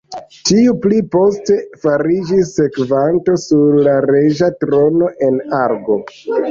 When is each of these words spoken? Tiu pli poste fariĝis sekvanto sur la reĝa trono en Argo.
Tiu 0.49 0.71
pli 0.85 1.01
poste 1.15 1.57
fariĝis 1.85 2.55
sekvanto 2.57 3.39
sur 3.45 3.79
la 3.89 3.97
reĝa 4.11 4.53
trono 4.65 5.17
en 5.31 5.43
Argo. 5.65 6.03